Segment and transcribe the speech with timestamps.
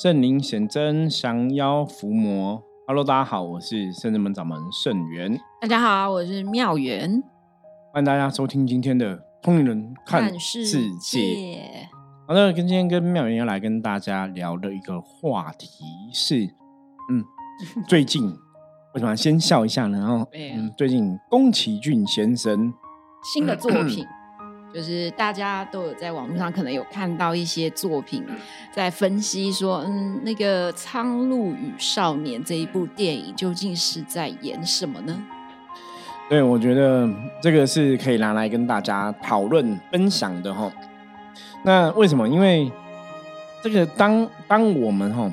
[0.00, 2.62] 圣灵显真，降妖伏魔。
[2.86, 5.36] Hello，大家好，我是圣人门掌门圣元。
[5.60, 7.20] 大家好，我是妙元。
[7.92, 10.64] 欢迎大家收听今天的《通灵人看世
[10.98, 11.18] 界》。
[12.28, 15.68] 好的，跟今天跟妙元要来跟大家聊的一个话题
[16.12, 16.44] 是，
[17.10, 17.24] 嗯，
[17.88, 18.24] 最近
[18.94, 19.98] 为什么先笑一下呢？
[19.98, 22.72] 然后，嗯，最近宫崎骏先生
[23.34, 24.06] 新的作品。
[24.74, 28.24] 就是大家都有在网络上可能有看到一些作品，
[28.70, 35.18] 在分析说，嗯，那个《苍鹭与少年》这一部电影究竟是在演什么呢？
[36.28, 37.08] 对，我觉得
[37.42, 40.70] 这个是可以拿来跟大家讨论分享的哈。
[41.64, 42.28] 那为什么？
[42.28, 42.70] 因为
[43.62, 45.32] 这个当当我们哈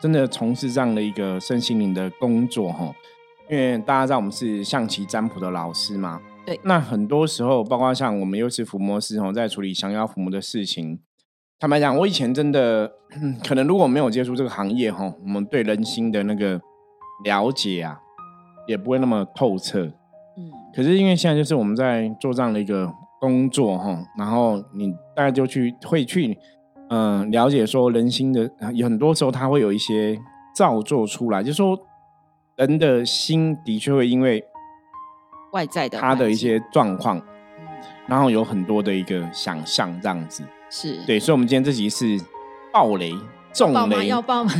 [0.00, 2.94] 真的从事这样的一个身心灵的工作哈，
[3.50, 6.20] 因为大家知道我们是象棋占卜的老师嘛。
[6.48, 10.98] 对，那很多时候，包括像我们又是伏魔师哦，在处理降妖伏魔的事情。
[11.58, 12.90] 坦白讲，我以前真的
[13.46, 16.58] 可能如果没有接触这个行业哈，我们对人心的那个
[17.22, 18.00] 了解啊，
[18.66, 19.82] 也不会那么透彻。
[20.38, 26.38] 嗯，可是因为现在就是我们在做这样的一个工作哈，然后你大概就去会去
[26.88, 30.18] 嗯了解说人心的，有很多时候他会有一些
[30.56, 31.78] 造作出来，就说
[32.56, 34.42] 人的心的确会因为。
[35.52, 37.20] 外在的他的一些状况，
[38.06, 42.20] 然后有很多的一个想象，这样子是对，所以，我们今天这集是
[42.72, 43.14] 暴雷，
[43.52, 44.52] 重雷要爆吗？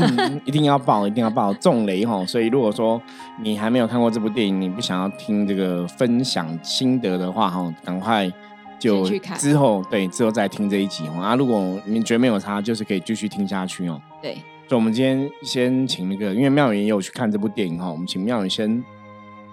[0.44, 2.24] 一定要爆，一定要爆， 重雷哈！
[2.24, 3.00] 所以，如果说
[3.42, 8.30] 你还没有看过这部电影，你不想要听这个分享心得的话哈，赶快
[8.78, 11.20] 就之后对之后再听这一集哈。
[11.20, 14.00] 啊，如果你觉得没有差，就是可以继续听下去哦。
[14.22, 14.34] 对，
[14.66, 18.82] 所以，我们今天先请那个，因为妙云也有去看这部电影哈，我们请妙云先。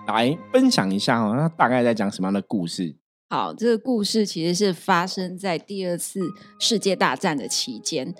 [0.08, 2.96] 来分享一下哈，那大概在讲什么样的故事？
[3.28, 6.20] 好，这个故事其实是发生在第二次
[6.60, 8.14] 世界大战的期间。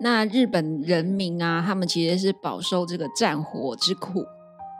[0.00, 4.24] 那日本人民啊，他们其实是饱受这个战火之苦，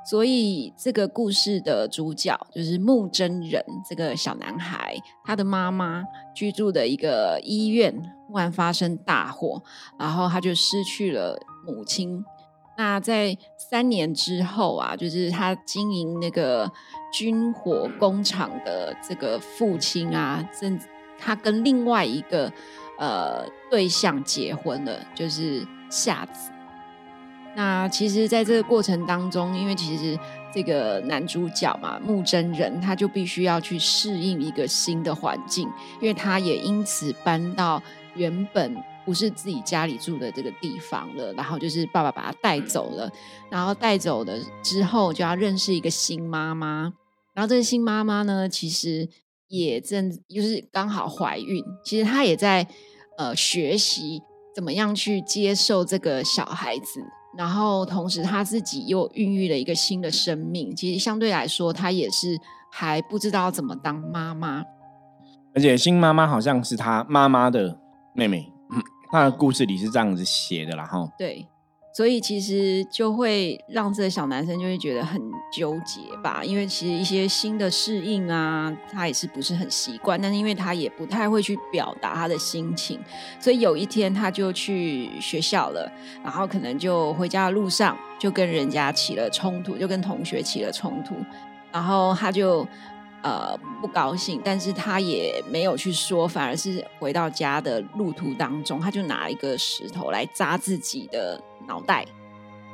[0.09, 7.93] 所以这个故事的主角就是木真人这个小男孩，他的妈妈居住的一个医院
[8.29, 9.61] 忽然发生大火，
[9.99, 11.37] 然后他就失去了
[11.67, 12.25] 母亲。
[12.79, 13.37] 那在
[13.73, 16.71] 三年之后啊，就是他经营那个
[17.11, 20.79] 军火工厂的这个父亲啊，正
[21.19, 22.53] 他跟另外一个
[22.99, 26.51] 呃对象结婚了，就是夏子。
[27.55, 30.19] 那其实，在这个过程当中，因为其实
[30.53, 35.67] 这个男主角嘛，木真人，他就必须要去适应一个新的环境，
[35.99, 38.77] 因为他也因此搬到原本。
[39.05, 43.11] 不是自己家里住的这个地方了，然后就是爸爸把他带走了，
[43.51, 46.93] 然后带走了之后就要认识一个新妈妈，
[47.35, 49.09] 然后这个新妈妈呢，其实
[49.49, 52.67] 也正就是刚好怀孕，其实她也在
[53.19, 54.23] 呃学习
[54.55, 57.01] 怎么样去接受这个小孩子，
[57.37, 62.39] 然后同时她自己又孕育了一个新的生命，其实相对来说她也是
[62.71, 64.63] 还不知道怎么当妈妈，
[65.55, 67.79] 而且新妈妈好像是她妈妈的
[68.15, 68.52] 妹妹。
[69.13, 71.07] 他的故事里是这样子写的啦，哈。
[71.19, 71.47] 对，
[71.95, 75.21] 所以其实就会让这个小男生就会觉得很
[75.53, 82.99] 纠结吧，因为其实一些新的适应啊，他也是不是很习惯，但是因为他也不太会去表达他的心情，
[83.39, 85.93] 所以有一天他就去学校了，
[86.25, 91.15] 然后可能就回家的路上就跟人家起了冲突，就跟同学起了冲突，
[91.71, 92.67] 然后他就。
[93.23, 102.05] 呃，不高兴，但是他也没有去说，反而是回到家的路途当中，他就拿一个石头来扎自己的脑袋，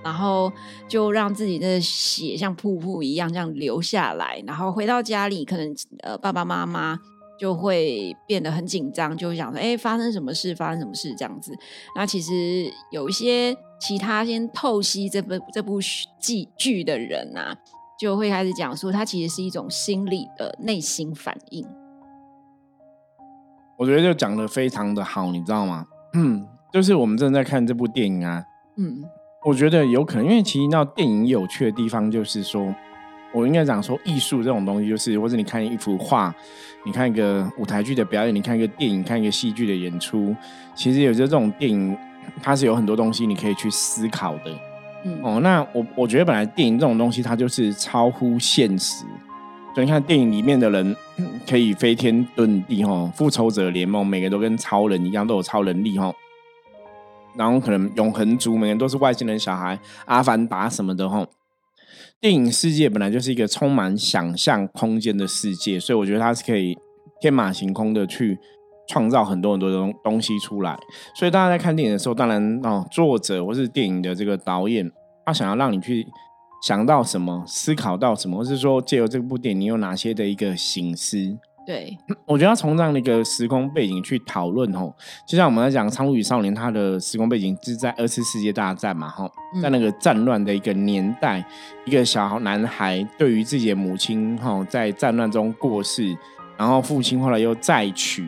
[0.02, 0.50] 然后
[0.88, 6.98] 就让自己的血像瀑布一样这样流下来，然后回到家里，可能呃爸爸妈妈
[7.38, 10.54] 就会变得很紧张，就会想说，哎，发生什么事？
[10.54, 11.14] 发生什么事？
[11.14, 11.54] 这样子。
[11.94, 15.78] 那其实有一些其他先透析这部这部
[16.18, 17.54] 剧剧的人啊。
[17.98, 21.66] 就会开始讲述，它其实是一种心理的内心反应。
[23.76, 25.86] 我觉得就讲的非常的好，你知道吗？
[26.14, 28.44] 嗯， 就是我们正在看这部电影啊。
[28.76, 29.02] 嗯，
[29.44, 32.74] 我觉得有可能，因为其实那电影有趣的地方就是说，
[33.32, 36.32] 我应该讲说，艺术这种东西，就是或者你看一幅画，
[36.84, 40.34] 你看一个舞台剧的表演，你看一个电影，看一个戏剧的演出，
[40.74, 41.96] 其实有些这种电影，
[42.42, 44.52] 它是有很多东西你可以去思考的。
[45.22, 49.04] 哦，那我我觉得本来电影这种东西，它就是超乎现实。
[49.74, 50.96] 所以你看电影里面的人
[51.48, 56.12] 可以飞天遁地哈，复仇者联盟每个人都跟超人一样，都有超能力哈。
[57.36, 61.24] 然后可能永恒族每个人都是外星人小孩，阿凡达什么的哈。
[62.20, 66.76] 电影世界本来就是一个充满想象空间的世界，所以我觉得它是可以
[67.20, 68.36] 天马行空的去
[68.88, 70.76] 创造很多很多的东东西出来。
[71.14, 74.90] 所以大家在看电影的时候，当然哦，作者或是电影的这个导演，
[75.24, 76.04] 他想要让你去
[76.62, 81.38] 想到什么，思考到什么，或是说借由这部电影，你有哪些的一个醒思。
[81.66, 84.90] 对，我觉得从这样的一个时空背景去讨论哦，
[85.26, 89.30] 就像我们在讲《苍鹭与少年》，它的时空背景是在二次世界大战嘛，吼，
[89.60, 91.44] 在那个战乱的一个年代，
[91.84, 96.16] 一个小男孩对于自己的母亲哈在战乱中过世，
[96.56, 98.26] 然后父亲后来又再娶，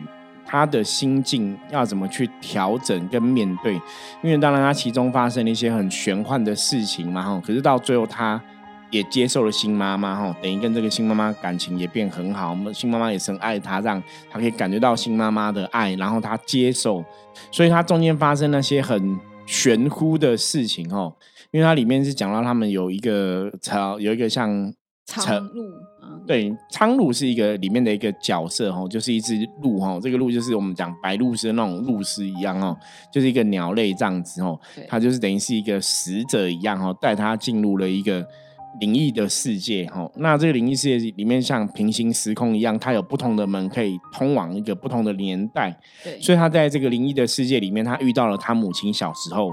[0.51, 3.73] 他的心境要怎么去调整跟面对？
[4.21, 8.39] 因为当然他其中发生了一些很玄幻的事情嘛，哈，可是到最后他。
[8.91, 12.49] 也接受了新妈妈哈，等于跟这个新妈妈感情也变很好。
[12.49, 17.01] 我们新妈妈也很爱他，让他可以感觉到新妈妈的爱，然后他接受。
[17.53, 21.15] 所以他中间发生那些很玄乎的事情哦，
[21.51, 24.73] 因为它里面是讲到他们有一个朝有一个像
[25.05, 25.49] 苍鹭，
[26.25, 32.77] 对，苍鹭是一个里面的一个角色哈，就是一只鹿哈，这个鹿就是我们讲白鹭鸶那种鹭鸶一样哦，
[33.11, 38.25] 就是一个鸟类这样子哦，它就是等于是一个使者一样哦，带它进入了一个。
[38.79, 45.77] 灵异的世界，哈，那这个灵异世界里面像平行时空一样，它有不同的门可以通往一个不同的年代。
[46.01, 49.51] 对，所以他在这个灵异的世界里面，他遇到了他母亲小时候，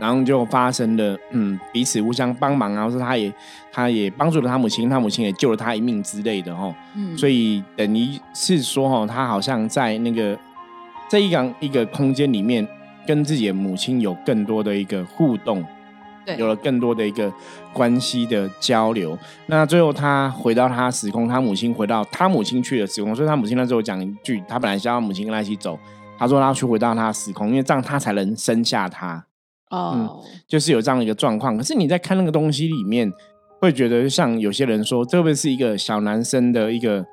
[0.00, 3.32] 然后就发生了，嗯，彼此互相帮忙，然后说他也
[3.70, 6.74] 他也帮助了他母亲，他母亲也救了他一命之类的，哈。
[6.96, 10.36] 嗯，所以等于是说，哈，他好像在那个
[11.08, 12.66] 这一个一个空间里面，
[13.06, 15.64] 跟自己的母亲有更多的一个互动。
[16.22, 17.32] 对有了更多的一个
[17.72, 25.78] 关系的交流，那最后他回到他时空，他母亲回到他母亲去的时空，所以他母亲那时候讲一句，他本来想要母亲跟他一起走，
[26.18, 29.24] 他说他要去回到他的时空，因为这样他才能生下他。
[29.70, 31.56] 哦，就是有这样的一个状况。
[31.56, 33.10] 可是你在看那个东西里面，
[33.60, 37.04] 会觉得像有些人说，这会不会是一个小男生的一个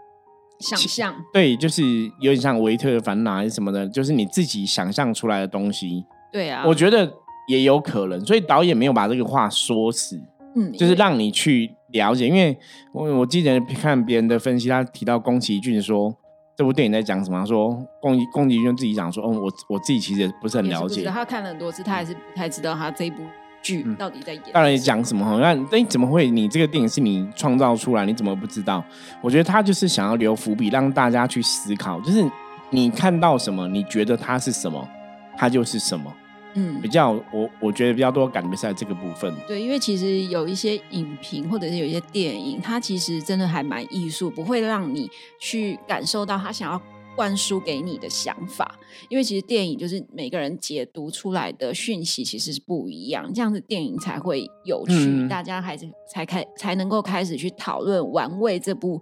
[0.59, 1.15] 想象？
[1.33, 1.83] 对，就是
[2.19, 6.03] 有点像维特的烦恼还是什么的，就是你自己想象出来的东西。
[6.31, 7.11] 对啊，我觉得。
[7.47, 10.19] 也有可能，所以导演没有把这个话说死，
[10.57, 12.27] 嗯，就是让你去了解。
[12.27, 12.57] 因为
[12.91, 16.13] 我我记得看别人的分析，他提到宫崎骏说
[16.57, 23.21] 这部电影在讲什么，说宫宫崎骏自己讲说，哦，我我自己其实不是很了解，他看了很多次，他还是不太知道他这部
[23.61, 24.41] 剧到底在演。
[24.51, 26.31] 当然讲什么哈，那那你怎么会？
[26.31, 28.83] 你这个电影是你创造出来，你怎么不知道？
[29.21, 32.27] 我觉得他就是想要留伏笔，让大家去思考，就是
[32.71, 34.89] 你看到什么，你觉得它是什么，
[35.37, 36.11] 它就是什么。
[36.59, 39.31] 嗯，比较我我觉得比较多感觉在这个部分。
[39.47, 45.07] 对，因为其实有一些影评或者是有一些电影，它其实真的还蛮艺术，不会让你
[45.39, 46.81] 去感受到他想要
[47.15, 48.79] 灌输给你的想法。
[49.07, 58.99] 因为其实电影就是每个人解读出来的讯息其实是不一样，这样子电影才会有趣，大家还是才开才能够开始去讨论玩味这部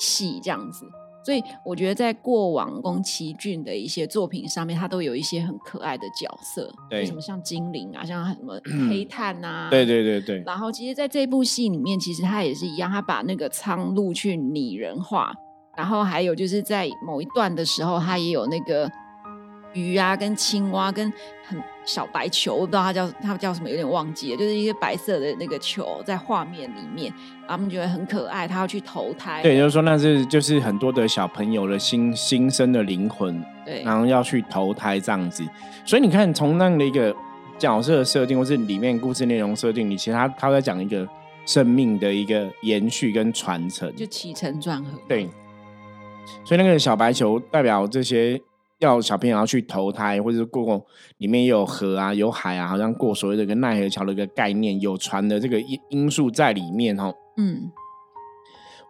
[0.00, 0.84] 戏这样子。
[1.24, 10.42] 所以我觉得，在过往宫崎骏的一些作品上面，他都有一些很可爱的角色，对，什么像精灵啊，像什么 黑炭啊，对对对对。
[10.46, 15.32] 然后，其实在这部戏里面，其实他也是一样，他把那个苍鹭去拟人化，
[15.76, 18.90] 然后还有就是在某一段的时候，他也有那个。
[19.72, 21.12] 鱼啊，跟青蛙，跟
[21.46, 21.56] 很
[21.90, 27.12] 小白球，我不知道它叫它叫什么，有点忘记了，就是一些白色的那个球在画面里面，
[27.48, 29.42] 他们觉得很可爱，他要去投胎。
[29.42, 35.42] 对，就是说那是就是很多的小朋友的新新生的灵魂，对，然后要去投胎这样子。
[35.84, 37.12] 所以你看，从那样的一个
[37.58, 41.04] 角色设定，或是里面故事内容设定，你其实他他在讲一个
[41.44, 44.96] 生命的一个延续跟传承，就起承转合。
[45.08, 45.28] 对，
[46.44, 48.40] 所以那个小白球代表这些。
[48.80, 50.84] 要小朋友要去投胎，或者是过
[51.18, 57.14] 里面有河啊，有海啊，好像过所谓的一个奈何桥的一个概念，有船的这个因因素在里面哦。
[57.36, 57.70] 嗯，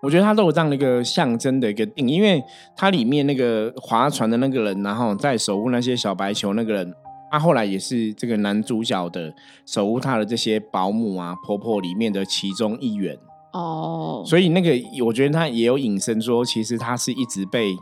[0.01, 2.43] 我觉得它都有这样的一个象征的一个定，因为
[2.77, 6.95] 它里面那个划船的那个人，然后在守护那些小白球那个人，
[7.33, 9.35] 他后来也是这个男主角的
[9.67, 13.19] 守护他的这些保姆啊、婆婆里面的其中一员
[13.53, 14.23] 哦。
[14.25, 14.71] 所以那个
[15.05, 17.75] 我觉得他也有引申说，其实他是一直被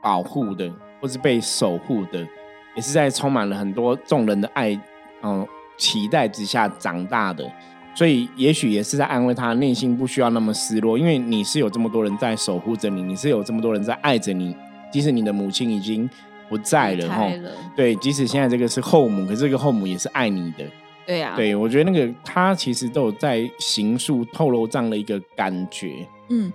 [0.00, 0.72] 保护的。
[1.00, 2.26] 或是被守护的，
[2.74, 4.78] 也是在充满了很多众人的爱，
[5.22, 7.48] 嗯，期待之下长大的，
[7.94, 14.54] 所以也许也是在安慰他内心不需要那么失落，因为你是有这么多人在守护着你，你是有这么多人在爱着你，
[14.92, 16.08] 即使你的母亲已经
[16.48, 17.30] 不在了，哈，
[17.76, 20.64] 对，即使现在这个是后母，可是这个后母也是爱你的，
[21.06, 26.52] 对呀，对我觉得那个他其实都有在形塑透露这样的一个感觉，嗯，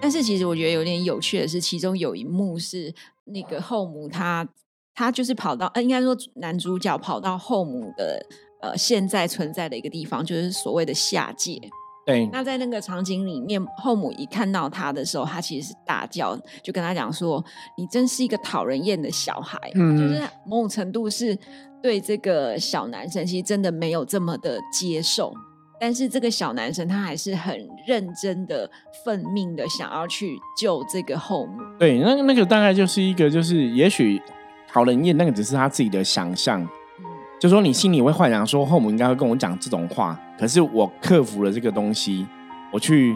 [0.00, 2.94] 但是其实我觉得有点有趣的是，其中有一幕是。
[3.26, 4.48] 那个后母，他
[4.94, 8.24] 他就是跑到，呃，应该说男主角跑到后母的
[8.62, 11.60] 呃现在存在的一个地方，就是所谓的下界。
[12.06, 12.24] 对。
[12.32, 17.44] 那在那个场景里面，后母一看到他的时候，他其实是大叫，就跟他讲说
[17.76, 21.36] ：“你真是一个讨人厌的小孩。”嗯，就是某种程度是
[21.82, 25.34] 对这个小男生，其实真的没有这么的接受。
[25.78, 27.54] 但是这个小男生他还是很
[27.86, 28.70] 认真的、
[29.04, 31.62] 奋命的想要去救这个后母。
[31.78, 34.20] 对，那那个大概就是一个，就是也许
[34.66, 36.62] 讨人厌，那个只是他自己的想象。
[36.62, 37.04] 嗯，
[37.38, 42.26] 就说你心里会幻想说后母应该会跟我讲这种话，可是我克服了这个东西，
[42.72, 43.14] 我去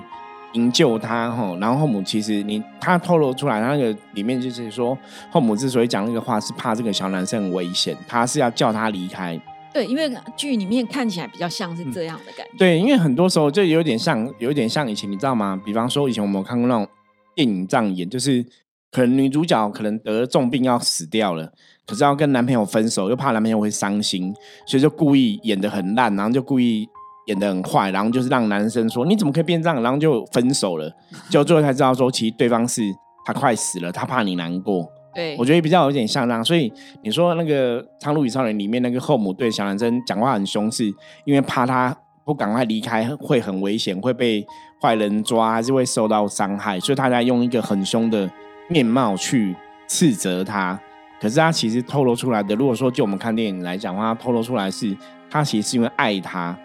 [0.52, 1.57] 营救他哈。
[1.61, 4.97] 然后后母其实你他透露出来，他那个里面就是说
[5.31, 9.40] 后母之所以讲那个话，是怕这个小男生很危险，他是要叫他离开。
[9.73, 12.53] 对，因为剧里面看起来比较像是这样的感觉。
[12.59, 15.61] 对，因为很多时候就有点像，有点像以前，你知道吗？
[15.65, 16.87] 比方说以前我们看过那种
[17.35, 18.45] 电影这样演，就是
[18.91, 21.53] 可能女主角可能得了重病要死掉了，
[21.87, 24.35] 可是要跟男朋友分手，又怕男朋友会伤心，
[24.67, 26.89] 所以就故意演的很烂，然后就故意
[27.27, 30.93] 演的很坏，然后就是让男生说你怎么可以变这样，然后就分手了，
[31.31, 32.83] 就最后才知道说其实对方是
[33.25, 34.91] 他快死了，他怕你难过。
[35.14, 40.87] 对，我觉得比较有点像那样，所以你说那个《苍鹭与超人》里面那个后母对小男生讲话很凶，是
[41.25, 44.47] 因为怕他不赶快离开会很危险，会被
[44.81, 48.31] 坏人抓，还是会受到伤害，所以他在用一个很凶的
[48.69, 49.57] 面貌去
[49.88, 50.79] 斥责他。
[51.21, 54.97] 可是他其实透露出来的，如果说就我们看电影来讲的话，透露出来是
[55.29, 56.57] 他其实是因为爱他。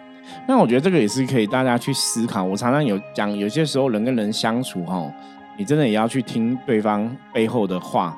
[0.46, 2.44] 那我觉得这个也是可以大家去思考。
[2.44, 5.12] 我常常有讲，有些时候人跟人相处，哈，
[5.58, 8.16] 你真的也要去听对方背后的话。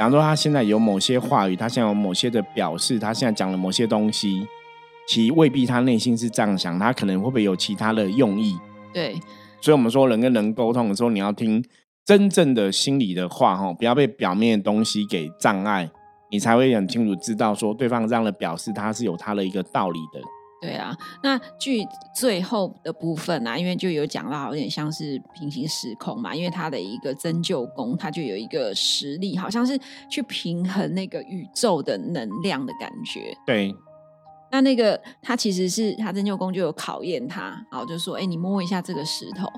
[0.00, 4.46] 比方说，他现在有某些话语，他现在有某些的表示，他现在讲了某些东西，
[5.06, 8.56] 其实未必他内心是这样想，他可能会不会有其他的用意？
[8.94, 9.20] 对，
[9.60, 11.62] 所以，我们说人跟人沟通的时候，你要听
[12.06, 15.90] 真正的心里的话，哈，不要被表面的东西给障碍，
[16.30, 20.20] 你才会很清楚知道说对方这样的表示，他是有他的一个道理的。
[20.60, 29.78] 对啊，那剧最后的部分啊，因为就有讲到有点像是平行时空嘛，因为他的一个针灸功，他就有一个实力，好像是
[30.10, 33.34] 去平衡那个宇宙的能量的感觉。
[33.46, 33.74] 对，
[34.52, 39.48] 那那个他其实是他针灸功就有考验他，然后就说：“哎，你摸一下这个石头。”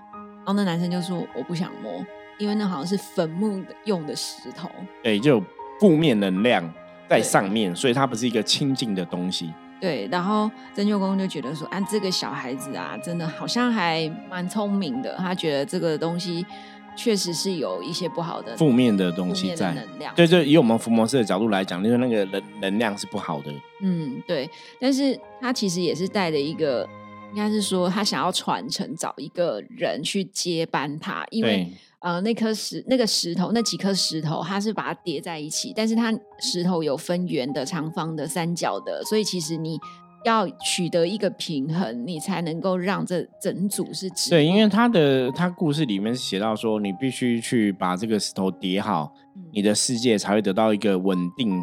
[0.45, 1.93] 然后那男生就说：“我不想摸，
[2.39, 4.69] 因为那好像是坟墓用的石头。”
[5.03, 5.45] 对，就有
[5.81, 6.73] 负面能量
[7.09, 9.53] 在上面，所以它不是一个清净的东西。
[9.83, 15.17] 对，然后针灸公就觉得说，啊，这个小孩子啊，真的好像还蛮聪明的。
[15.17, 16.47] 他觉得这个东西
[16.95, 20.15] 确实是有一些不好的、负面的东西在能量。
[20.15, 23.53] 对，就以我们伏魔师的角度来讲，就是那个能能量是不好的。
[23.81, 24.49] 嗯，对。
[24.81, 26.89] 但是他其实也是带着一个，
[27.33, 31.69] 应该是说他想要传承，找一个人去接班他，因为。
[32.03, 39.79] 呃，那颗石那个石头，那几颗石头，它是把它叠在一起，但是它石头有分圆的、长方的、三角的，所以其实你
[40.25, 44.31] 要取得一个平衡，你才能够让这整组是直。
[44.31, 49.13] 对，因为他的他故事里面写到说，你必须去把这个石头叠好，
[49.53, 51.61] 你的世界才会得到一个稳定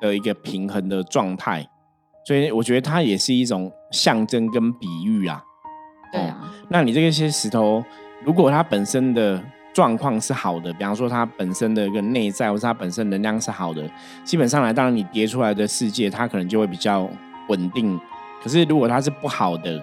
[0.00, 1.66] 的一个平衡的状态。
[2.26, 5.42] 所以我觉得它也是一种象征跟比喻啊。
[6.12, 7.82] 对啊，那你这些石头，
[8.24, 13.88] 如果它本身的状况是好的，比方说它本身的一个内在，或是它本身能量是好的，
[14.24, 17.08] 基本上来，当然你叠出来的世界，它可能就会比较
[17.48, 17.98] 稳定。
[18.42, 19.82] 可是如果它是不好的，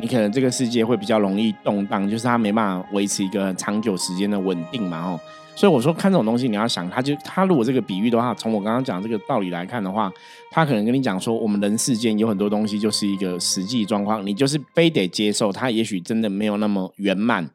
[0.00, 4.98] 你可能这个世界会比较容易动荡，就是它没办法维持一个长久时间的稳定嘛。
[4.98, 5.20] 哦，
[5.54, 10.10] 所以我说看这种东西，你要想，它就它如果这个比喻的话，从我刚刚讲这个道理来看的话，
[10.50, 17.48] 它可能跟你讲说，我们人世间有很多东西就是一个实际状况，你就是非得接受它，也许真的没有那么圆满。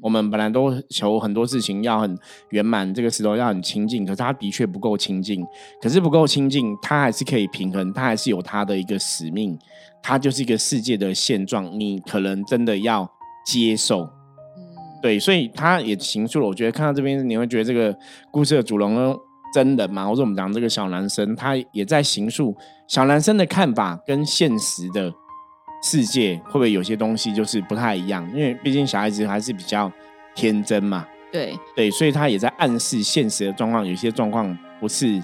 [0.00, 2.18] 我们本来都求很多事情要很
[2.50, 5.44] 圆满，这个石头要很清净，可是它的确不够清净。
[5.80, 9.58] 可是不够清净，它还是可以平衡，它还是有它的一个使命，
[10.02, 11.70] 它就是一个世界的现状。
[11.78, 13.10] 你可能真的要
[13.44, 14.10] 接受，嗯，
[15.02, 16.46] 对，所以他也形塑了。
[16.46, 17.96] 我觉得看到这边，你会觉得这个
[18.30, 19.18] 故事的主人公
[19.54, 20.06] 真的嘛？
[20.06, 22.54] 或者我们讲这个小男生，他也在形塑
[22.88, 25.12] 小男生的看法跟现实的。
[25.86, 28.28] 世界会不会有些东西就是不太一样？
[28.34, 29.90] 因为毕竟小孩子还是比较
[30.34, 31.06] 天真嘛。
[31.30, 35.22] 对对，所以他也在暗示现实的状况，有些状况不是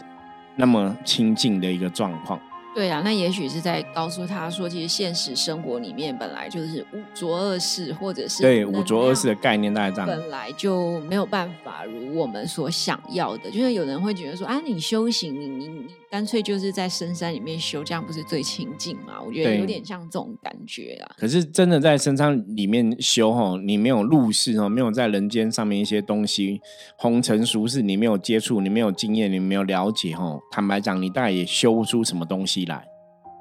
[0.55, 2.39] 那么亲近的一个状况。
[2.75, 13.51] 对啊，那也许是在告诉他说，其实现实生活里面本来就是五浊恶世，或者是对五浊恶世的概念大概这样，本来就没有办法如我们所想要的。
[13.51, 19.15] 就是有人会觉得说，啊，你修行，你你你干脆就是在深山里面修，这样不是最清净吗？
[19.27, 21.17] 我觉得有点像这种感觉啊。
[21.17, 26.61] 可是真的在深山里面修哈，你没有入世哦，没有在人间上面一些东西
[26.99, 30.39] 红尘俗世，你没有接触，你没有经验，你没有了解哈。
[30.51, 32.67] 坦白讲，你大概也修不出什么东西。
[32.67, 32.85] 来，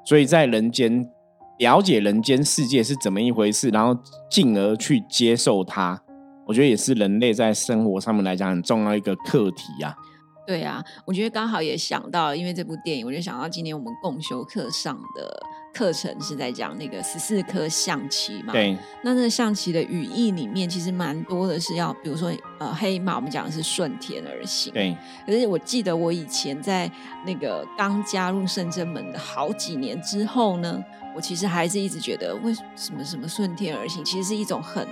[0.06, 1.06] 所以在人间
[1.58, 3.94] 了解人间世界是怎么一回事，然后
[4.30, 6.02] 进而去接受它，
[6.46, 9.94] 我觉得也是人类在生活上面来讲很重要一个课题呀。
[10.44, 15.40] 对啊，我觉得刚好也想到，因为这部电影，我就想到今年我们共修课上的
[15.72, 18.52] 课程是在讲那个十四颗象棋嘛。
[18.52, 18.76] 对。
[19.04, 24.72] 那那个象棋的语义里面，其实蛮多的是要，比如说呃黑马，我们讲的是顺天而行。
[24.72, 24.96] 对。
[25.24, 26.90] 可是我记得我以前在
[27.24, 30.82] 那个刚加入圣真门的好几年之后呢，
[31.14, 34.84] 我其实还是一直觉得，为什么什么顺天而行，其实是一种很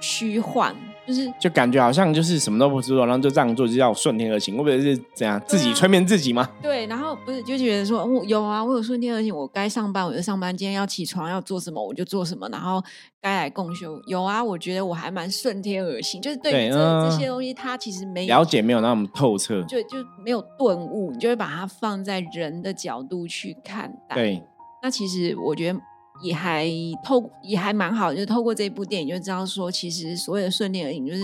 [0.00, 0.76] 虚幻。
[1.06, 6.48] 就是就感觉好像就是什么都不知道，然后就这样做就叫顺天而行，会不会是怎样自己催眠自己吗？
[6.62, 12.82] 对，然后不是就觉得说，我有啊，我有顺天而行，我该上班我就上班，今天要起床要做什么我就做什么，然后
[13.20, 24.14] 该来共修有啊，我觉得我还蛮顺天而行，就是对这这些东西，它其实没了解没有那么透彻，就就没有顿悟，你就会把它放在人的角度去看待。
[24.14, 24.42] 对，
[24.82, 25.78] 那其实我觉得。
[26.24, 26.66] 也还
[27.04, 31.22] 透也还蛮好，就是透过这部电影就知道说，其实所谓的顺天而行，就是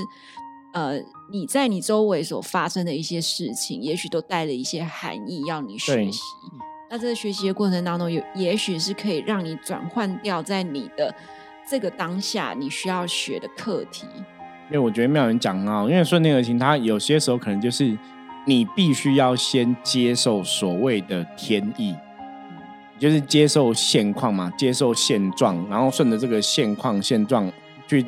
[0.74, 1.00] 呃
[1.32, 6.20] 你在你周围所发生的一些事情，也许都带了一些含义要你学习。
[6.90, 11.14] 那这个学习的过程当中，有也许是可以让你转换掉在你的
[11.68, 14.06] 这个当下你需要学的课题。
[14.66, 17.96] 因为我觉得妙人讲啊，因为顺天而行，它有些时候可能就是
[18.44, 21.94] 你必须要先接受所谓的天意。
[23.00, 27.50] 就是接受现况嘛，接受现状，然后顺着这个现况现状
[27.88, 28.04] 去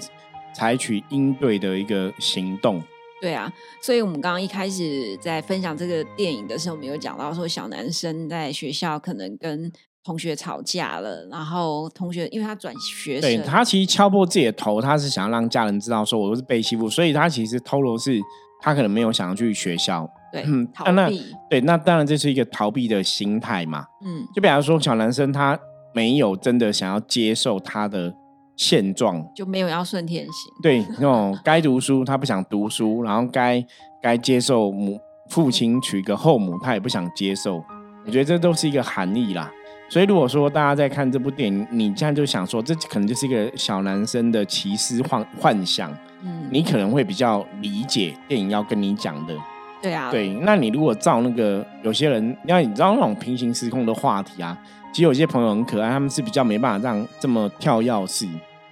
[0.55, 2.81] 采取应对的一个行动。
[3.21, 9.73] 对啊，所以我们刚刚一开始在分享这个电影的时候，我们有讲到说，小男生在学校可能跟
[10.05, 18.21] 同学吵架了，然后同学因为他转学，对他其实敲破自己的头，他是想要让家人知道说我都是被欺负，所以他其实透露是
[18.61, 20.07] 他可能没有想要去学校。
[20.33, 21.11] 对，嗯，那
[21.51, 23.85] 对，那当然这是一个逃避的心态嘛。
[24.05, 25.59] 嗯，就比方说小男生他
[25.95, 28.15] 没有真的想要接受他的
[28.57, 30.53] 现状，就没有要顺天行。
[30.63, 33.63] 对，那种该读书他不想读书，然后该
[34.03, 34.99] 该接受母
[35.29, 37.63] 父亲娶个后母，他也不想接受。
[38.07, 39.53] 我觉得这都是一个含义啦。
[39.91, 49.37] 所以如果说大家在看这部电影，你这样就想说，这可能就是一个小男生的奇思幻幻想，嗯，你可能会比较理解电影要跟你讲的。
[49.83, 54.57] 对啊，对，那你如果照那个有些人，因为你知道那种平行时空的话题啊，
[54.93, 58.29] 其实有些朋友很可爱，他们是比较没办法这样这么跳跃式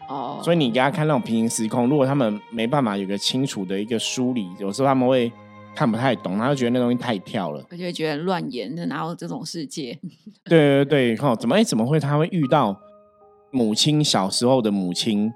[0.09, 5.31] 哦，所以你给他看那种平行时空，如果他们没办法有个清楚的一个梳理，有时候他们会
[5.75, 9.99] 看不太懂，他就觉得那东西太跳了，而且觉得乱演的，然后这种世界？
[10.45, 12.77] 对对对，看怎么哎怎么会他会遇到
[13.51, 15.33] 母亲小时候的母亲？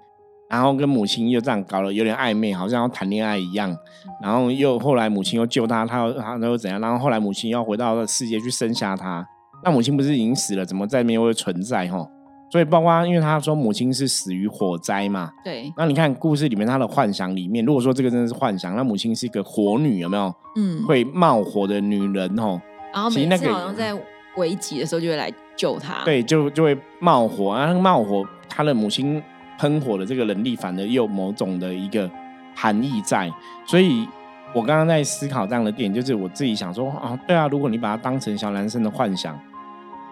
[0.55, 3.77] 然后跟母亲又这样搞了，有点暧昧，好像要谈恋爱一样。
[4.23, 6.81] 然后又后来母亲又救他，他他又怎样？
[6.81, 9.27] 然后后来母亲要回到世界去生下他，
[9.65, 10.65] 那母亲不是已经死了？
[10.65, 11.89] 怎么在面会存在？
[11.89, 12.07] 哈，
[12.51, 15.31] 所以包括因为他说母亲是死于火灾嘛。
[15.45, 15.73] 对。
[15.77, 20.33] 那你看故事里面他的幻想里面，如果说这个真的是幻想，那母亲是一个火女，有没有？
[20.57, 20.85] 嗯。
[20.87, 22.61] 会冒火的女人，哦。
[22.93, 23.93] 然后每次好像在
[24.37, 26.05] 危急的时候就会来救他。
[26.05, 27.75] 对，就就会冒火啊！
[27.75, 29.21] 冒火，他的母亲。
[29.65, 32.11] 喷火的这个能力，反而有某种的一个
[32.55, 33.33] 含义在，
[33.65, 34.07] 所以
[34.55, 39.41] 我刚刚在思考这样的电影，就是我自己想说啊，对啊，如果你把它当成小男生的幻想，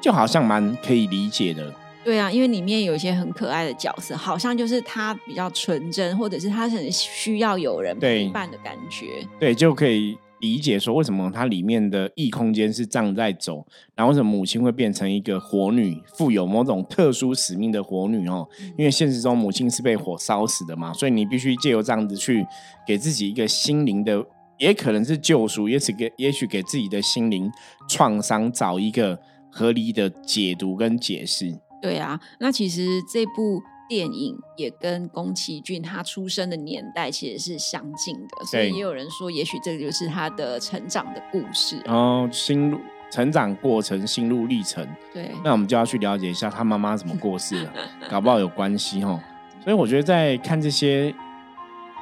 [0.01, 1.71] 就好像蛮可以理解的。
[2.03, 10.17] 对啊，因为里面有一些很可爱的角色，好像就是他比较纯真，或者是他很需要有人陪伴的感觉，对，就可以。
[10.43, 18.47] 理解说为什么它里面的异空间是这样在走，然后为什么母亲会变成一个火女，富有某种特殊使命的火女哦？
[18.77, 22.45] 因为现实中母亲是被火烧死的嘛，所以你必须借由这样子去
[22.85, 24.21] 给自己一个心灵的，
[24.59, 27.49] 也可能是救赎，也许给也许给自己的心灵
[27.89, 29.17] 创伤找一个
[29.49, 31.57] 合理的解读跟解释。
[31.81, 33.63] 对啊，那其实这部。
[33.93, 44.83] 电影也跟宫崎骏他出生的年代其实是相近的，所以也有人说，也许这就是他的成长的故事哦，心路成长过程、心路历程。
[45.13, 47.73] 对，那我们就要去了解一下他妈妈怎么过世了，
[48.09, 49.23] 搞不好有关系哈。
[49.63, 51.15] 所以我觉得在看这些，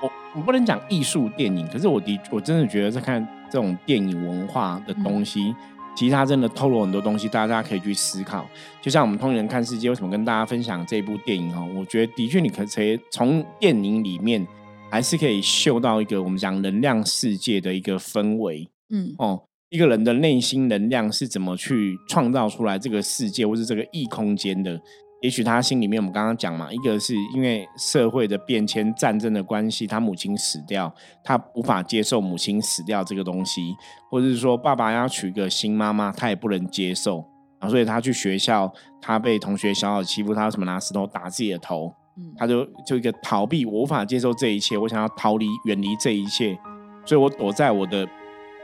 [0.00, 5.52] 我我不能讲艺术电影，可是我的我真的觉得在看这种电影文化的东西。
[5.94, 8.48] 其实他真的透露很多东西，大家可以去思考。
[8.80, 11.68] 就像我们通人看世界，为什么跟大家分享这部电影哦？
[11.76, 14.46] 我觉得的确，你可以从电影里面
[14.90, 18.66] 还是可以嗅到一个我们讲能量世界的一个氛围。
[18.88, 24.80] 嗯，哦，一个人的内心能量是怎么去创造出来这个世界，或是这个异空间的。
[25.22, 33.74] 也许他心里面，我们刚刚讲嘛，一个是因为社会的变迁、战争的关系，他母亲死掉，他无法接受母亲死掉这个东西，
[34.10, 37.24] 或者是说爸爸要娶个新妈妈，他也不能接受。
[37.58, 41.94] 然后所以他去学校，他被同学小小欺负，他为什么拿石头打自己的头？
[42.16, 46.58] 嗯，他就就一个逃避，我无法接受这一切，我想要逃离、远离这一切，
[47.04, 48.08] 所以我躲在我的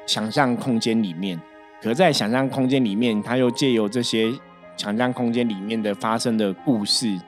[0.07, 1.39] 想象空间里面。
[1.83, 4.33] 可在想象空间里面，他又借由这些
[4.77, 7.19] 想象空间里面的发生的故事，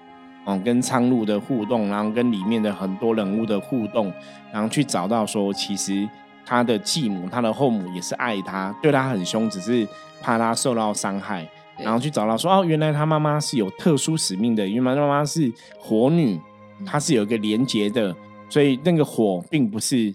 [0.47, 4.13] 嗯，跟苍鹭的互动，然后跟里面的很多人物的互动，
[4.53, 6.09] 然后去找到说，其实
[6.45, 9.87] 他的继母、他的后母也是爱他，对他很凶，只是
[10.21, 16.39] 怕他受到伤害，然后去找到说，哦，原来他妈妈是有特殊使命的，原来妈妈是火女，
[16.85, 18.15] 她是有一个连结的，
[18.49, 20.15] 所以那个火并不是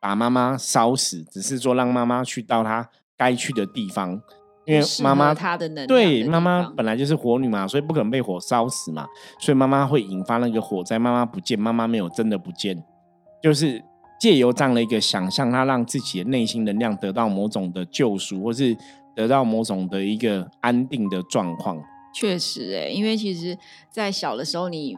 [0.00, 2.88] 把妈妈烧死，只是说让妈妈去到她。
[3.14, 4.20] 该去的地方，
[4.64, 9.06] 因为妈妈她的能对妈妈本来就是火女嘛，所以不可能被火烧死嘛，
[9.38, 10.98] 所以妈妈会引发那个火灾。
[10.98, 12.82] 妈妈不见，妈妈没有真的不见，
[13.42, 13.82] 就是
[14.20, 18.76] 借由这样的一个想象，她让自己的内心能量得到某种的救赎，或是
[19.14, 21.82] 得到某种的一个安定的状况。
[22.14, 23.56] 确实，哎，因为其实，
[23.90, 24.96] 在小的时候你。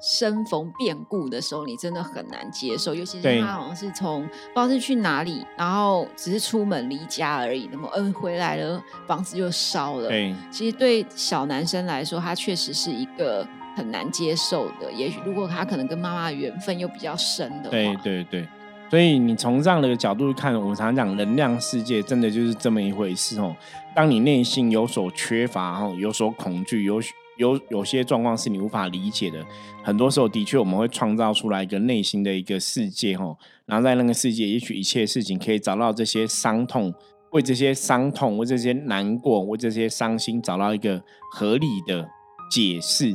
[0.00, 10.08] 生逢变故的时候，你真的很难接受，尤其是他好像是从不知道是去哪里，然后只是出门离家而已，那么嗯回来了，房子就烧了。
[10.08, 14.92] 对，其实对小男生来说，他确实是一个很难接受的。
[14.92, 18.48] 也许如果他可能跟妈妈的缘分又比较深的话，对对对。
[18.88, 23.56] 所以你从这样的角度看，我们常讲能量世界真的就是这么一回事哦。
[23.94, 27.00] 当你内心有所缺乏，哦，有所恐惧，有。
[27.36, 29.44] 有有些状况是你无法理解的，
[29.82, 36.92] 很多时候的确我们会创造出来一个内心的一个世界哈，然后在那个世界，也许一切事情可以找到这些伤痛，
[37.32, 42.08] 为这些伤痛，为这些难过，为这些伤心找到一个合理的
[42.50, 43.14] 解释。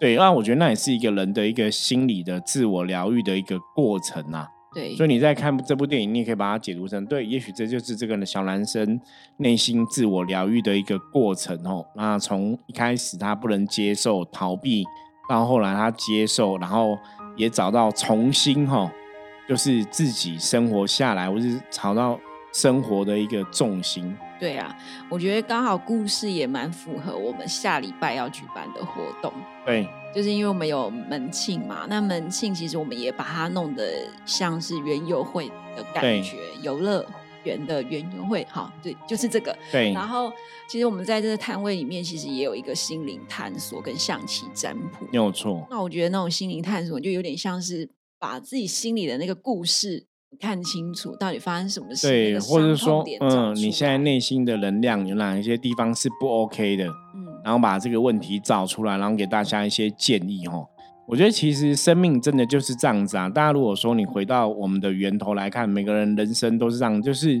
[0.00, 4.48] 对，那我觉得那也是一个人的一个心理的自我疗愈的一个过程啊。
[4.76, 9.00] 对，所以你在看这部电影，你也可以把它解读成对，也许这就是这个小男生
[9.38, 11.82] 内心自我疗愈的一个过程哦。
[11.94, 14.84] 那从一开始他不能接受、逃避，
[15.30, 16.98] 到后来他接受，然后
[17.36, 18.92] 也找到重新哈，
[19.48, 22.20] 就是自己生活下来，或是找到
[22.52, 24.14] 生活的一个重心。
[24.38, 24.76] 对啊，
[25.08, 29.32] 我觉得刚好故事也蛮符合我们下礼拜要举办的活动。
[29.64, 29.88] 对。
[30.14, 37.04] 就是因为我们有门庆嘛，那门庆其实我们也把它弄得像是园游会的感觉，游乐
[37.44, 39.54] 园的园游会，好，对，就是这个。
[39.70, 39.92] 对。
[39.92, 40.32] 然后，
[40.70, 45.66] 其实我们在这个摊位里面，其实也有一个心灵探索跟象棋占卜，没有错。
[45.70, 47.86] 那我觉得那种心灵探索就有点像是
[48.18, 56.86] 把自己心里的那个故事看清楚，到底发生什么事，对，或者说，嗯，你现在内心的能量有哪一些地方是不 OK 的？
[56.86, 60.66] 嗯然后把这个问题找出来，然后给大家一些建议哦。
[61.06, 63.28] 我觉得其实生命真的就是这样子啊。
[63.28, 67.40] 大家如果说你回到我们的源头来看，每个人人生都是这样，就是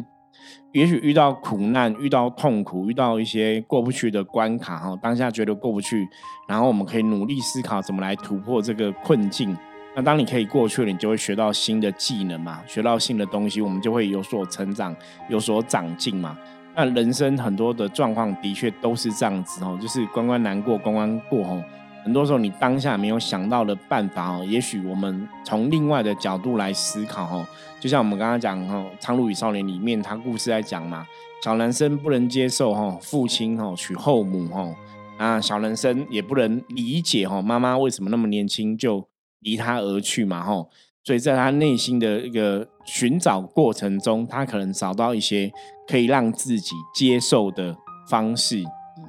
[0.72, 6.06] 也许遇到苦难、遇到痛苦、遇到一些过不去的关卡哈，当下觉得过不去，
[6.48, 9.56] 然后我们可以努力思考怎么来突破这个困境。
[9.96, 14.94] 那当你可以过去了，你就会学到新的技能嘛，学到新的东西，我们就会有所成长、
[15.30, 16.36] 有所长进嘛。
[16.74, 21.64] 那人生很多的状况的确都是这样子哦，就是关关难过关关过哦。
[22.04, 27.46] 很多时候你当下没有想到的办法哦，也许我们从另外的角度来思考哦。
[27.80, 31.06] 就像我们刚刚讲哦，《苍鹭与少年》里面，他故事在讲嘛，
[31.42, 34.74] 小男生不能接受哦父亲哦娶后母哦，
[35.16, 39.08] 啊小男生也不能理解哦妈妈为什么那么年轻就
[39.46, 40.68] 离他而去嘛吼。
[41.04, 45.52] 所以在他内心的一个寻找过程中，他可能找到一些
[45.86, 47.76] 可以让自己接受的
[48.10, 48.64] 方式，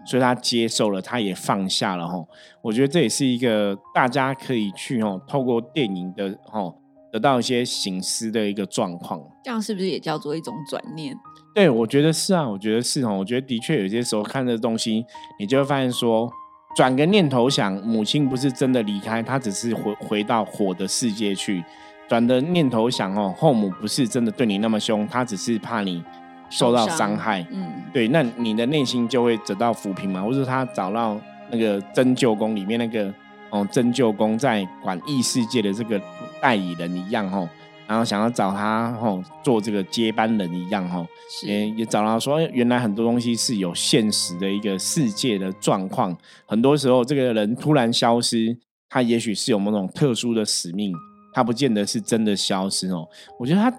[0.05, 2.27] 所以他接受了，他也放下了吼。
[2.61, 6.71] 我觉得这也是一个大家可以去哦，透过电影的哈，
[7.11, 9.19] 得到一些醒思的一个状况。
[9.43, 11.17] 这样是不是也叫做一种转念？
[11.55, 13.17] 对，我觉得是啊，我觉得是哦。
[13.17, 15.03] 我觉得的确有些时候看这东西，
[15.39, 16.31] 你就会发现说。
[16.77, 21.63] 转个念头想，母亲不是真的离开，她只是回回到火的世界去。
[22.07, 26.03] 转的念头想哦，后母不是真的对你那么凶，她只是怕你
[26.51, 27.43] 受到伤害。
[27.49, 33.11] 嗯，对，那你的内心就会得到抚平嘛，或者他找到那个真救宫里面那个
[33.49, 35.99] 哦，真救宫在管异世界的这个
[36.39, 37.49] 代理人一样哦。
[37.87, 41.07] 然后想要找他吼做这个接班人一样吼，
[41.45, 46.15] 也也找到说，原来很多东西是有现实的一个世界的状况。
[46.45, 48.57] 很多时候，这个人突然消失，
[48.89, 50.93] 他也许是有某种特殊的使命，
[51.33, 53.07] 他不见得是真的消失哦。
[53.39, 53.71] 我觉得他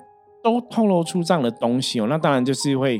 [0.42, 2.06] 都透露出这样的东西哦。
[2.08, 2.98] 那当然就是会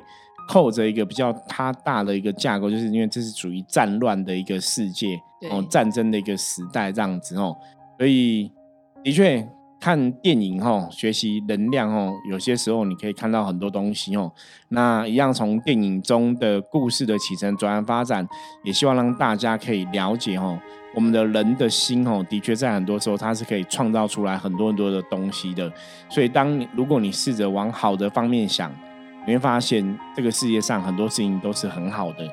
[0.51, 5.19] 扣着一个比较他大的一个架构，就是因为这是属于战乱的一个世界
[5.51, 7.57] 哦，战争的一个时代这样子哦。
[7.97, 8.53] 所以
[9.03, 9.49] 的确。
[9.81, 14.33] 看电影哈，学习能量哦，有些时候你可以看到很多东西哦。
[14.71, 18.27] 那一样从电影中的故事的起承转发展，
[18.65, 20.59] 也希望让大家可以了解哦，
[20.95, 25.73] 我们的人的心哦，的确在很多时候它是可以创造出来很多很多的东西的。
[26.09, 28.73] 所以当你如果你试着往好的方面想，
[29.27, 32.29] 你会发现这个世界上很多事情都是很好的。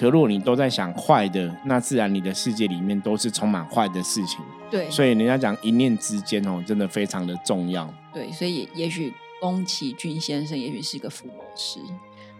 [0.00, 4.40] 可如果你都在想坏的，那自然你的世界里面都是充满坏的事情。
[4.70, 7.92] 对，所以人家讲一念之间哦，真的非常的重要。
[8.10, 11.78] 对，所以也许宫崎骏先生也许是一个伏魔师。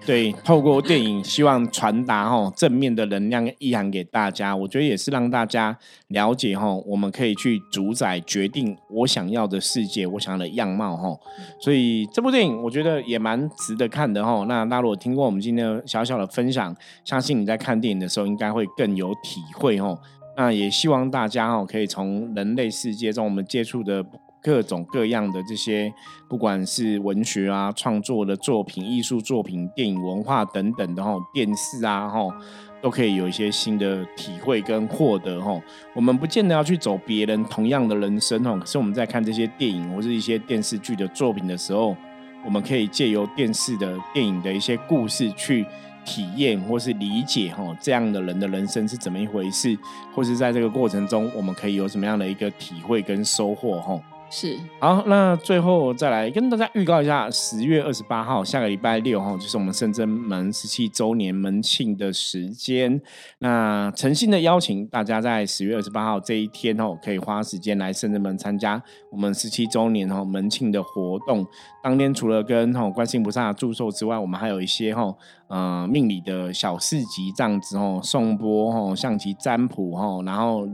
[0.07, 5.77] 对，透过电影希望传达哈正面的能量意涵给大家，我觉得也是让大家
[6.09, 11.17] 了解哈，我们可以去主宰决定我想要的世界，我想要的样貌哈。
[11.61, 14.45] 所以这部电影我觉得也蛮值得看的哈。
[14.49, 19.97] 那大家如果听过我们今天小小的分享，相信你在看电影的时候应该会更有体会哈。
[20.37, 24.05] 那也希望大家哈可以从人类世界中我们接触的。
[24.42, 25.92] 各种各样的这些，
[26.29, 32.26] 不管是文学啊、创作的作品、艺术作品、电影文化等等的哈，电视啊哈，
[32.81, 35.61] 都可以有一些新的体会跟获得哈。
[35.94, 41.94] 我们不见得要去走别人同样的人生哈，可是我们在看这些电影或是一些电视剧的作品的时候，
[42.44, 45.66] 我们可以借由电视的电影的一些故事去
[46.03, 49.76] 体验或是理解哈，这样的人的人生是怎么一回事，
[50.14, 54.00] 或是在这个过程中，我们可以有什么样的一个体会跟收获哈。
[54.33, 63.03] 是好，那最后再来跟大家预告一下，十月二十八号，下个礼拜六哈，就是我们深圳门十七周年门庆的时间。
[63.40, 71.45] 那诚心的邀请大家在十月二十八号这一天哦，可以花时间来深圳门参加我们十七周年哈门庆的活动。
[71.83, 75.12] 当天除了跟哈观世音菩萨祝寿之外，我们还有一些哈
[75.49, 80.69] 呃命理的小市集这样子哦，颂钵哈象棋占卜哈，然后。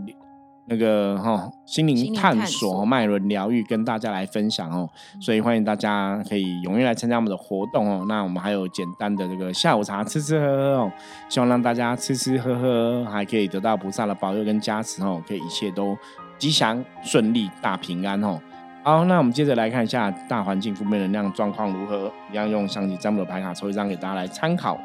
[0.69, 4.89] 那个哈心灵探索、脉轮疗愈，跟大家来分享哦，
[5.21, 8.05] 所以欢迎大家可以踊跃来参加我们的活动哦。
[8.09, 10.93] 那我们还有简单的这个下午茶吃吃喝喝哦，
[11.29, 15.97] 希望让大家吃吃喝喝，还可以得到菩萨的保佑跟加持哦，可以一切都
[16.37, 18.41] 吉祥顺利、大平安哦。
[18.83, 24.77] 好，那我们接着来看一下大环境负面能量状况如何，一样用相机占卜的牌卡抽一张给大家来参考，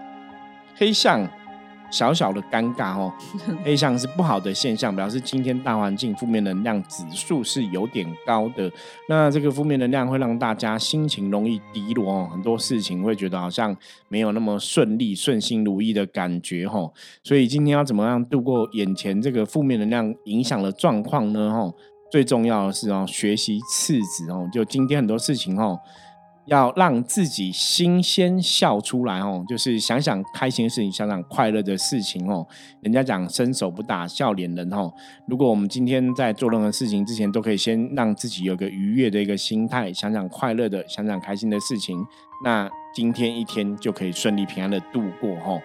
[0.76, 1.28] 黑象。
[1.92, 3.14] 小小的尴尬哦，
[3.66, 8.72] A 项是不好的现象，表示今天大环境负面能量指数是有点高的。
[9.10, 13.76] 那这个负面能量会让大家心情容易低落哦，很多事情会觉得好像
[14.08, 16.92] 没有那么顺利、顺心如意的感觉哦。
[17.24, 21.52] 所以今天要怎么样度过眼前这个负面能量影响的状况呢？
[21.52, 21.74] 哦，
[22.10, 25.78] 最重要的是哦，学习次子哦，就今天很多事情哦。
[26.46, 32.46] 要让自己心先笑出来哦，就是想想开心的事情，想想快乐的事情哦。
[32.82, 34.92] 人家讲伸手不打笑脸人哦。
[35.28, 42.04] 如果我们今天在做任何事情之前，都可以先让自己有个愉悦的一个心态，想想快乐的，想想开心的事情，
[42.44, 45.62] 那今天一天就可以顺利平安的度过哦。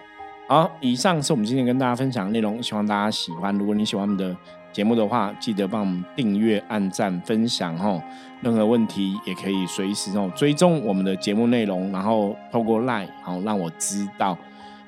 [0.47, 3.53] 好，以上是我们今天跟大家分享的内容，希望大家喜欢。
[3.57, 4.33] 如果你喜欢我们的，
[4.71, 8.01] 节目的话，记得帮我们订阅、按赞、分享哦。
[8.41, 14.37] 任何问题也可以随时哦追踪我们的节目内容，然后透过 Line 好让我知道。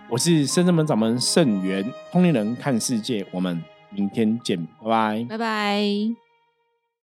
[0.07, 6.28] 我是深圳门掌门盛元，通灵人看世界，我们明天见，拜拜，拜拜。